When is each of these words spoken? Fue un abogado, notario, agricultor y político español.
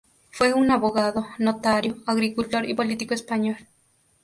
Fue 0.31 0.55
un 0.55 0.71
abogado, 0.71 1.27
notario, 1.37 1.99
agricultor 2.07 2.67
y 2.67 2.73
político 2.73 3.13
español. 3.13 3.57